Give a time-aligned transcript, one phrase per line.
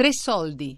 [0.00, 0.74] Tre soldi.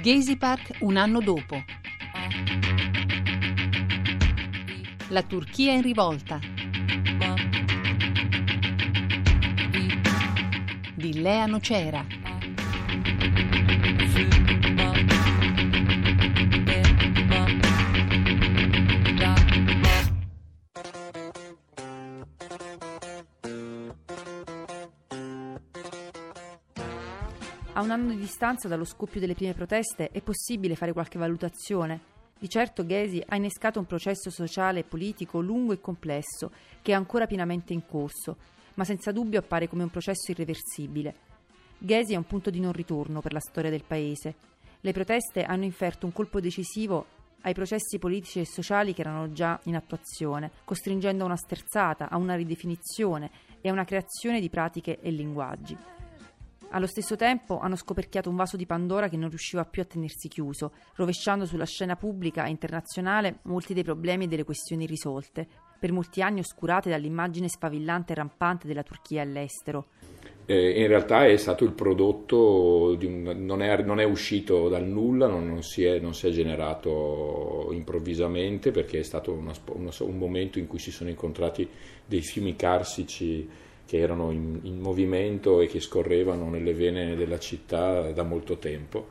[0.00, 1.62] Gezi Park un anno dopo.
[5.08, 6.40] La Turchia in rivolta.
[10.94, 12.06] Di Lea Nocera.
[27.78, 32.00] A un anno di distanza dallo scoppio delle prime proteste è possibile fare qualche valutazione.
[32.36, 36.50] Di certo Ghesi ha innescato un processo sociale e politico lungo e complesso
[36.82, 38.36] che è ancora pienamente in corso,
[38.74, 41.14] ma senza dubbio appare come un processo irreversibile.
[41.78, 44.34] Ghesi è un punto di non ritorno per la storia del paese.
[44.80, 47.06] Le proteste hanno inferto un colpo decisivo
[47.42, 52.16] ai processi politici e sociali che erano già in attuazione, costringendo a una sterzata, a
[52.16, 53.30] una ridefinizione
[53.60, 55.97] e a una creazione di pratiche e linguaggi.
[56.70, 60.28] Allo stesso tempo hanno scoperchiato un vaso di Pandora che non riusciva più a tenersi
[60.28, 65.46] chiuso, rovesciando sulla scena pubblica e internazionale molti dei problemi e delle questioni risolte,
[65.80, 69.86] per molti anni oscurate dall'immagine sfavillante e rampante della Turchia all'estero.
[70.44, 75.26] Eh, in realtà è stato il prodotto, un, non, è, non, è, uscito dal nulla,
[75.26, 80.16] non, non, si è, non, si è, generato improvvisamente perché è stato una, una, un
[80.18, 81.66] momento in cui si sono incontrati
[82.04, 83.48] dei fiumi carsici
[83.88, 89.06] che erano in, in, movimento e che scorrevano nelle vene della città da molto tempo.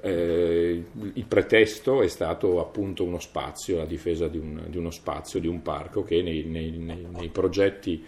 [0.00, 5.38] Eh, il pretesto è stato appunto uno spazio, la difesa di, un, di uno spazio,
[5.38, 8.04] di un parco che nei, nei, nei, nei, progetti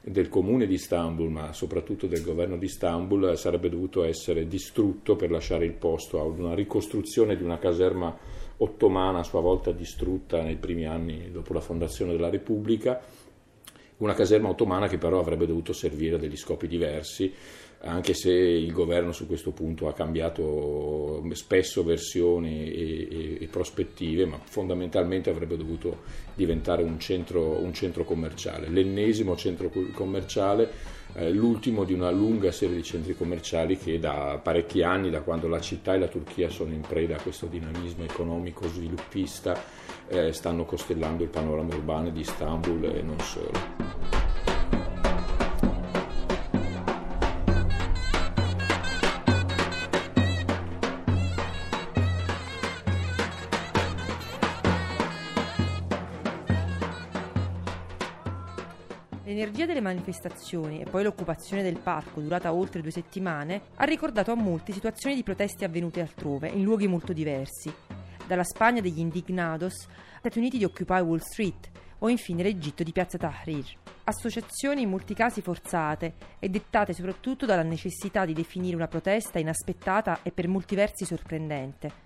[0.00, 5.32] del comune di Istanbul, ma soprattutto del governo di Istanbul, sarebbe dovuto essere distrutto per
[5.32, 8.16] lasciare il posto a una ricostruzione di una caserma
[8.58, 13.02] ottomana a sua volta distrutta nei primi anni dopo la fondazione della Repubblica
[13.98, 17.32] una caserma ottomana che però avrebbe dovuto servire a degli scopi diversi,
[17.80, 24.26] anche se il governo su questo punto ha cambiato spesso versioni e, e, e prospettive,
[24.26, 26.02] ma fondamentalmente avrebbe dovuto
[26.34, 32.76] diventare un centro, un centro commerciale, l'ennesimo centro commerciale eh, l'ultimo di una lunga serie
[32.76, 36.72] di centri commerciali che da parecchi anni, da quando la città e la Turchia sono
[36.72, 39.62] in preda a questo dinamismo economico sviluppista,
[40.08, 43.94] eh, stanno costellando il panorama urbano di Istanbul e non solo.
[59.24, 64.34] L'energia delle manifestazioni e poi l'occupazione del parco, durata oltre due settimane, ha ricordato a
[64.34, 67.70] molti situazioni di proteste avvenute altrove, in luoghi molto diversi.
[68.26, 69.86] Dalla Spagna degli Indignados,
[70.18, 73.64] Stati Uniti di Occupy Wall Street o infine l'Egitto di Piazza Tahrir.
[74.04, 80.20] Associazioni in molti casi forzate e dettate soprattutto dalla necessità di definire una protesta inaspettata
[80.22, 82.05] e per molti versi sorprendente.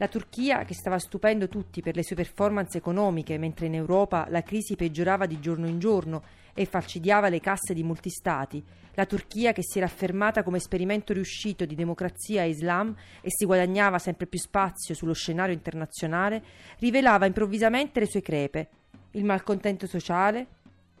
[0.00, 4.42] La Turchia, che stava stupendo tutti per le sue performance economiche, mentre in Europa la
[4.42, 6.22] crisi peggiorava di giorno in giorno
[6.54, 11.12] e falcidiava le casse di molti stati, la Turchia che si era affermata come esperimento
[11.12, 16.42] riuscito di democrazia e Islam e si guadagnava sempre più spazio sullo scenario internazionale,
[16.78, 18.68] rivelava improvvisamente le sue crepe,
[19.10, 20.46] il malcontento sociale,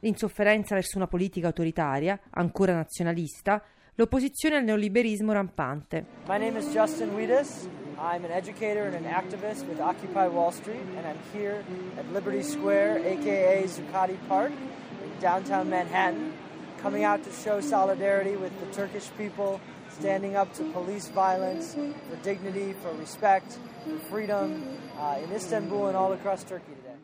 [0.00, 6.04] l'insofferenza verso una politica autoritaria, ancora nazionalista, l'opposizione al neoliberismo rampante.
[6.26, 7.68] My name is Justin Wiedis.
[7.98, 11.62] I'm an educator and an activist with Occupy Wall Street, and I'm here
[11.98, 16.32] at Liberty Square, aka Zuccotti Park, in downtown Manhattan,
[16.80, 22.16] coming out to show solidarity with the Turkish people, standing up to police violence, for
[22.22, 24.62] dignity, for respect, for freedom
[24.98, 26.96] uh, in Istanbul and all across Turkey today.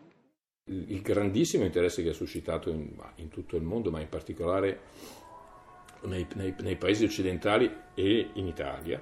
[0.69, 4.81] Il grandissimo interesse che ha suscitato in, in tutto il mondo, ma in particolare
[6.07, 9.01] nei, nei, nei paesi occidentali e in Italia,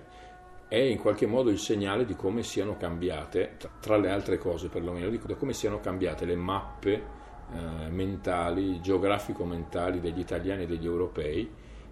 [0.69, 5.09] è in qualche modo il segnale di come siano cambiate, tra le altre cose perlomeno,
[5.09, 6.93] di come siano cambiate le mappe
[7.53, 11.49] eh, mentali, geografico-mentali degli italiani e degli europei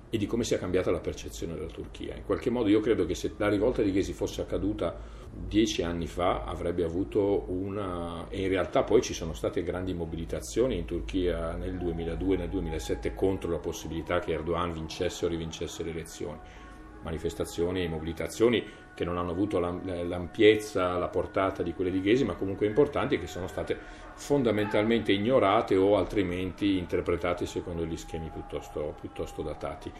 [0.08, 2.14] e di come sia cambiata la percezione della Turchia.
[2.14, 4.98] In qualche modo io credo che se la rivolta di Ghesi fosse accaduta
[5.34, 8.26] dieci anni fa avrebbe avuto una...
[8.28, 12.48] e in realtà poi ci sono state grandi mobilitazioni in Turchia nel 2002 e nel
[12.48, 16.38] 2007 contro la possibilità che Erdogan vincesse o rivincesse le elezioni
[17.02, 18.64] manifestazioni e mobilitazioni
[18.94, 23.18] che non hanno avuto l'ampiezza, la portata di quelle di Ghesi, ma comunque importanti e
[23.18, 23.76] che sono state
[24.14, 29.90] fondamentalmente ignorate o altrimenti interpretate secondo gli schemi piuttosto, piuttosto datati.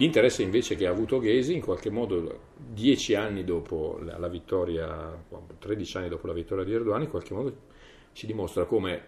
[0.00, 5.14] L'interesse invece che ha avuto Ghesi, in qualche modo dieci anni dopo la vittoria,
[5.58, 7.54] 13 anni dopo la vittoria di Erdogan, in qualche modo
[8.12, 9.02] ci dimostra come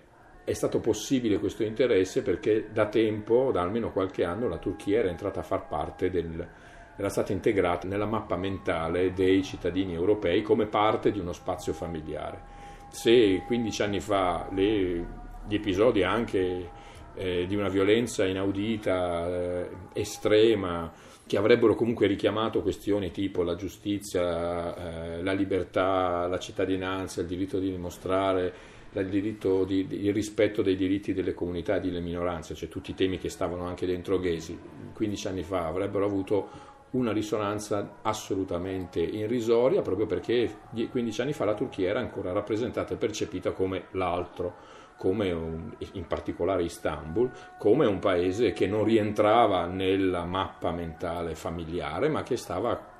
[0.44, 5.08] è stato possibile questo interesse perché da tempo, da almeno qualche anno, la Turchia era
[5.08, 6.46] entrata a far parte del,
[6.94, 12.50] era stata integrata nella mappa mentale dei cittadini europei come parte di uno spazio familiare.
[12.90, 15.06] Se 15 anni fa le,
[15.48, 16.80] gli episodi anche
[17.14, 20.92] eh, di una violenza inaudita, eh, estrema,
[21.26, 27.58] che avrebbero comunque richiamato questioni tipo la giustizia, eh, la libertà, la cittadinanza, il diritto
[27.58, 28.52] di dimostrare
[28.92, 32.94] il, diritto di, il rispetto dei diritti delle comunità e delle minoranze, cioè tutti i
[32.94, 34.58] temi che stavano anche dentro Ghesi,
[34.92, 40.58] 15 anni fa avrebbero avuto una risonanza assolutamente irrisoria proprio perché
[40.90, 46.62] 15 anni fa la Turchia era ancora rappresentata e percepita come l'altro, un, in particolare
[46.64, 52.90] Istanbul, come un paese che non rientrava nella mappa mentale familiare ma che stava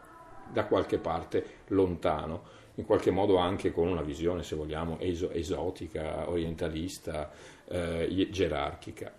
[0.51, 6.29] da qualche parte lontano in qualche modo anche con una visione, se vogliamo, es- esotica,
[6.29, 7.31] orientalista,
[7.69, 9.13] eh, gerarchica.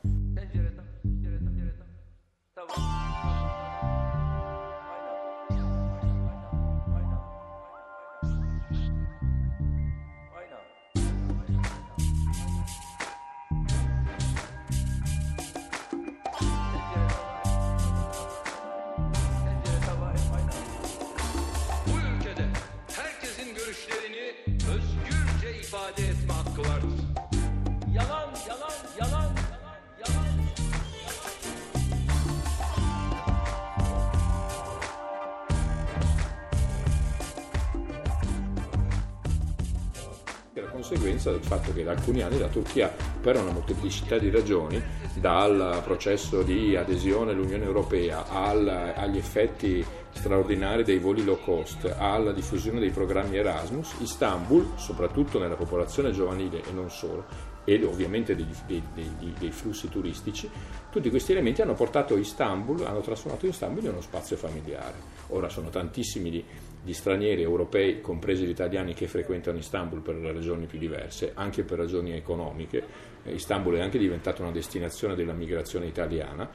[40.84, 44.82] Conseguenza del fatto che da alcuni anni la Turchia, per una molteplicità di ragioni,
[45.16, 52.34] dal processo di adesione all'Unione Europea al, agli effetti straordinari dei voli low cost, alla
[52.34, 58.46] diffusione dei programmi Erasmus, Istanbul, soprattutto nella popolazione giovanile e non solo, e ovviamente dei,
[58.68, 60.50] dei, dei, dei, flussi turistici,
[60.92, 65.22] tutti questi elementi hanno portato Istanbul, hanno trasformato Istanbul in uno spazio familiare.
[65.28, 66.44] Ora sono tantissimi di,
[66.84, 71.78] di stranieri europei, compresi gli italiani, che frequentano Istanbul per ragioni più diverse, anche per
[71.78, 72.84] ragioni economiche.
[73.24, 76.50] Eh, Istanbul è anche diventata una destinazione della migrazione italiana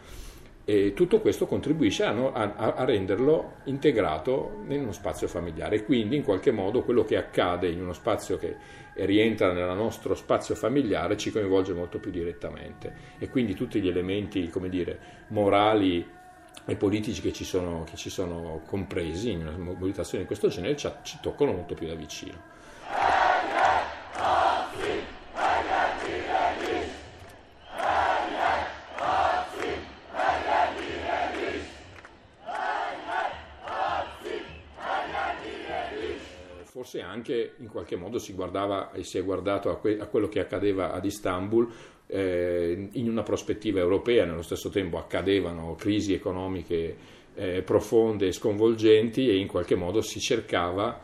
[0.69, 5.83] e tutto questo contribuisce a, a, a, renderlo integrato in uno spazio familiare.
[5.83, 8.55] Quindi, in qualche modo, quello che accade in uno spazio che
[8.97, 12.93] rientra nel nostro spazio familiare ci coinvolge molto più direttamente.
[13.19, 14.99] E quindi tutti gli elementi, come dire,
[15.29, 16.07] morali
[16.71, 20.77] e politici che ci sono, che ci sono compresi in una mobilitazione di questo genere
[20.77, 22.58] ci, ci toccano molto più da vicino.
[36.79, 40.29] Forse anche in qualche modo si guardava e si è guardato a, que- a quello
[40.29, 41.69] che accadeva ad Istanbul
[42.07, 46.97] eh, in una prospettiva europea, nello stesso tempo accadevano crisi economiche
[47.35, 51.01] eh, profonde e sconvolgenti e in qualche modo si cercava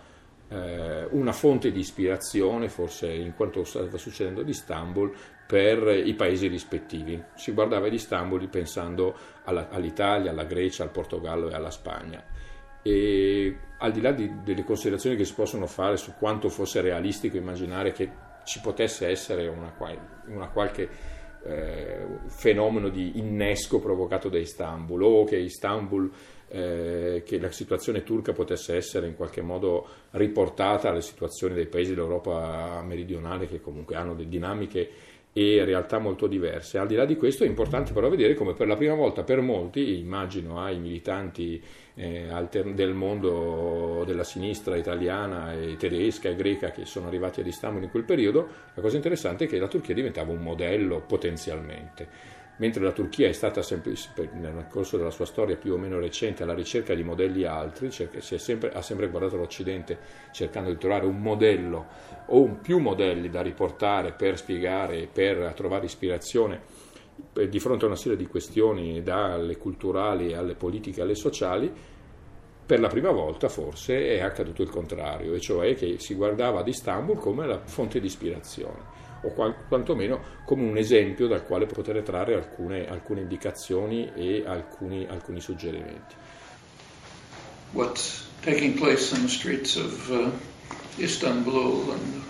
[0.48, 5.12] eh, una fonte di ispirazione, forse in quanto stava succedendo ad Istanbul,
[5.44, 7.20] per i paesi rispettivi.
[7.34, 9.12] Si guardava ad Istanbul pensando
[9.42, 12.24] alla, all'Italia, alla Grecia, al Portogallo e alla Spagna
[12.84, 17.38] e al di là di, delle considerazioni che si possono fare su quanto fosse realistico
[17.38, 18.10] immaginare che
[18.44, 19.74] ci potesse essere una,
[20.26, 20.88] una qualche
[21.44, 26.10] eh, fenomeno di innesco provocato da Istanbul o che Istanbul
[26.48, 31.94] eh, che la situazione turca potesse essere in qualche modo riportata alle situazioni dei paesi
[31.94, 34.90] dell'Europa meridionale che comunque hanno delle dinamiche
[35.36, 36.78] e realtà molto diverse.
[36.78, 39.40] Al di là di questo è importante però vedere come per la prima volta per
[39.40, 41.60] molti, immagino ai militanti
[41.94, 47.48] eh, alter- del mondo della sinistra italiana e tedesca e greca che sono arrivati ad
[47.48, 52.42] Istanbul in quel periodo, la cosa interessante è che la Turchia diventava un modello potenzialmente
[52.56, 53.94] mentre la Turchia è stata sempre,
[54.32, 58.20] nel corso della sua storia più o meno recente alla ricerca di modelli altri, cerca,
[58.20, 59.98] sempre, ha sempre guardato l'Occidente
[60.32, 61.86] cercando di trovare un modello
[62.26, 66.82] o un più modelli da riportare per spiegare, per trovare ispirazione
[67.48, 71.72] di fronte a una serie di questioni dalle culturali alle politiche alle sociali,
[72.66, 76.68] per la prima volta forse è accaduto il contrario, e cioè che si guardava ad
[76.68, 79.32] Istanbul come la fonte di ispirazione o
[79.68, 86.14] quantomeno come un esempio dal quale poter trarre alcune, alcune indicazioni e alcuni, alcuni, suggerimenti.
[87.72, 90.30] What's taking place in the streets of uh,
[90.96, 92.22] Istanbul and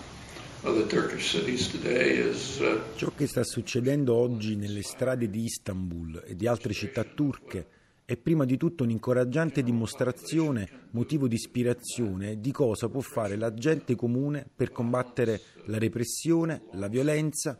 [0.63, 2.79] other Turkish cities today is uh...
[2.95, 7.67] Ciò che sta succedendo oggi nelle strade di Istanbul e di altre città turche
[8.05, 13.95] è prima di tutto un'incoraggiante dimostrazione, motivo di ispirazione di cosa può fare la gente
[13.95, 17.57] comune per combattere la repressione, la violenza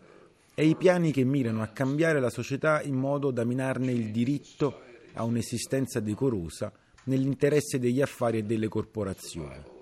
[0.54, 4.82] e i piani che mirano a cambiare la società in modo da minarne il diritto
[5.14, 6.72] a un'esistenza decorosa
[7.06, 9.75] nell'interesse degli affari e delle corporazioni.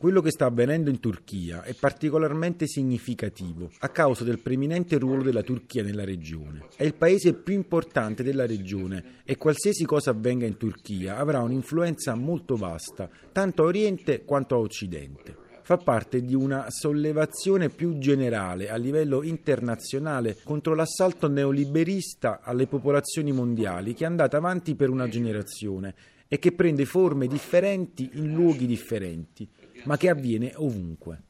[0.00, 5.42] Quello che sta avvenendo in Turchia è particolarmente significativo a causa del preminente ruolo della
[5.42, 6.68] Turchia nella regione.
[6.74, 12.14] È il paese più importante della regione e qualsiasi cosa avvenga in Turchia avrà un'influenza
[12.14, 15.36] molto vasta, tanto a Oriente quanto a Occidente.
[15.60, 23.32] Fa parte di una sollevazione più generale a livello internazionale contro l'assalto neoliberista alle popolazioni
[23.32, 25.94] mondiali che è andata avanti per una generazione
[26.26, 29.46] e che prende forme differenti in luoghi differenti
[29.84, 31.22] ma che avviene ovunque.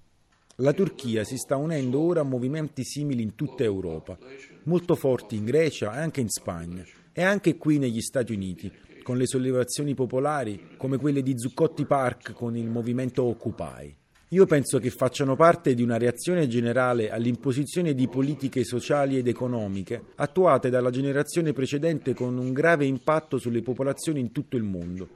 [0.57, 4.19] La Turchia si sta unendo ora a movimenti simili in tutta Europa,
[4.65, 8.71] molto forti in Grecia e anche in Spagna, e anche qui negli Stati Uniti,
[9.03, 13.97] con le sollevazioni popolari come quelle di Zuccotti Park con il movimento Occupy.
[14.33, 20.01] Io penso che facciano parte di una reazione generale all'imposizione di politiche sociali ed economiche
[20.17, 25.09] attuate dalla generazione precedente con un grave impatto sulle popolazioni in tutto il mondo,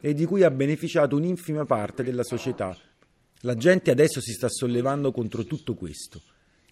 [0.00, 2.76] e di cui ha beneficiato un'infima parte della società.
[3.42, 6.20] La gente adesso si sta sollevando contro tutto questo.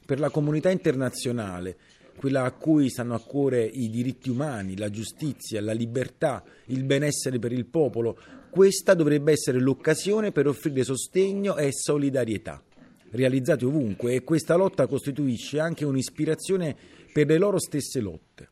[0.04, 1.76] Per la comunità internazionale,
[2.16, 7.38] quella a cui stanno a cuore i diritti umani, la giustizia, la libertà, il benessere
[7.38, 8.18] per il popolo,
[8.50, 12.62] questa dovrebbe essere l'occasione per offrire sostegno e solidarietà,
[13.10, 16.74] realizzati ovunque, e questa lotta costituisce anche un'ispirazione
[17.12, 18.48] per le loro stesse lotte.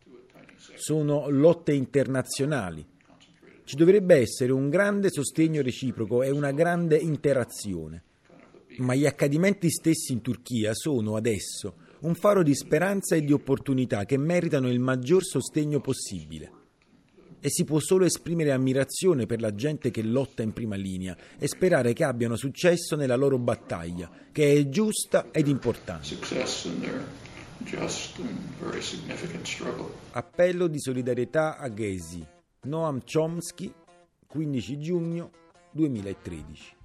[0.76, 2.84] Sono lotte internazionali,
[3.64, 8.02] ci dovrebbe essere un grande sostegno reciproco e una grande interazione.
[8.78, 14.04] Ma gli accadimenti stessi in Turchia sono adesso un faro di speranza e di opportunità
[14.04, 16.50] che meritano il maggior sostegno possibile.
[17.40, 21.46] E si può solo esprimere ammirazione per la gente che lotta in prima linea e
[21.46, 26.06] sperare che abbiano successo nella loro battaglia, che è giusta ed importante.
[30.12, 32.26] Appello di solidarietà a Ghesi,
[32.64, 33.70] Noam Chomsky,
[34.26, 35.30] 15 giugno
[35.72, 36.76] 2013.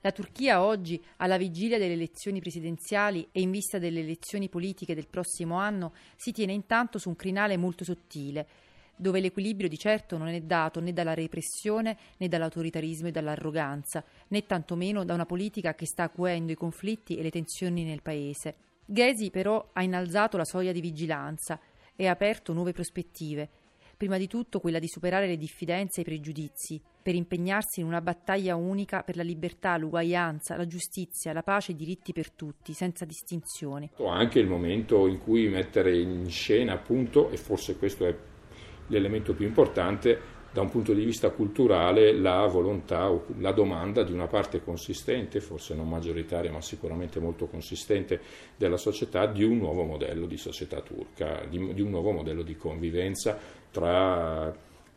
[0.00, 5.06] La Turchia oggi, alla vigilia delle elezioni presidenziali e in vista delle elezioni politiche del
[5.06, 8.48] prossimo anno, si tiene intanto su un crinale molto sottile,
[8.96, 14.46] dove l'equilibrio di certo non è dato né dalla repressione né dall'autoritarismo e dall'arroganza, né
[14.46, 18.56] tantomeno da una politica che sta acuendo i conflitti e le tensioni nel paese.
[18.84, 21.60] Ghesi però ha innalzato la soglia di vigilanza
[21.94, 23.48] e ha aperto nuove prospettive
[23.96, 28.00] prima di tutto quella di superare le diffidenze e i pregiudizi, per impegnarsi in una
[28.00, 32.72] battaglia unica per la libertà, l'uguaglianza, la giustizia, la pace e i diritti per tutti,
[32.72, 33.90] senza distinzioni.
[34.06, 38.14] Anche il momento in cui mettere in scena, appunto, e forse questo è
[38.88, 44.12] l'elemento più importante, da un punto di vista culturale la volontà o la domanda di
[44.12, 48.18] una parte consistente, forse non maggioritaria ma sicuramente molto consistente
[48.56, 52.56] della società, di un nuovo modello di società turca, di, di un nuovo modello di
[52.56, 53.38] convivenza
[53.70, 54.50] tra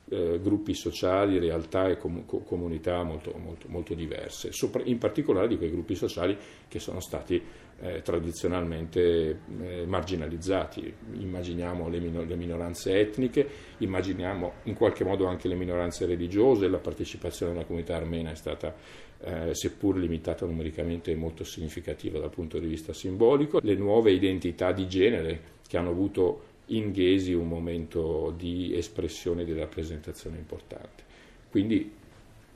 [0.09, 5.57] eh, gruppi sociali, realtà e com- comunità molto, molto, molto diverse, Sopra, in particolare di
[5.57, 6.37] quei gruppi sociali
[6.67, 7.41] che sono stati
[7.81, 10.93] eh, tradizionalmente eh, marginalizzati.
[11.13, 13.47] Immaginiamo le, minor- le, minoranze etniche,
[13.77, 18.75] immaginiamo in qualche modo anche le minoranze religiose, la partecipazione della comunità armena è stata
[19.21, 24.87] eh, seppur limitata numericamente molto significativa dal punto di vista simbolico, le nuove identità di
[24.87, 31.03] genere che hanno avuto in Ghesi un momento di espressione e di rappresentazione importante.
[31.49, 31.91] Quindi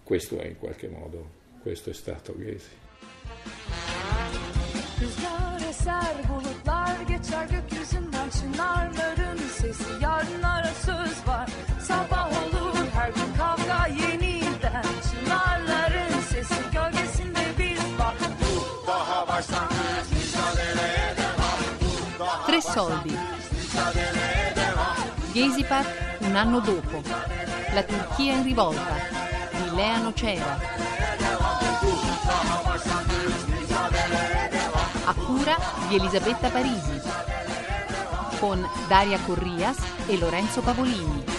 [0.03, 1.29] questo è in qualche modo,
[1.61, 2.81] questo è stato Ghesi.
[4.99, 13.87] Rüzgar eser bulutlar geçer gökyüzünden çınarların sesi yarınlara söz var sabah olur her gün kavga
[13.87, 21.43] yeniden çınarların sesi gölgesinde biz bak bu daha başlangıç mücadeleye devam
[22.47, 23.32] Tre soldi
[25.33, 27.01] Gezi Park un anno dopo.
[27.73, 28.97] La Turchia in rivolta
[29.49, 30.59] di Lea Nocera.
[35.05, 37.01] A cura di Elisabetta Parisi.
[38.37, 41.32] Con Daria Corrias e Lorenzo Pavolini.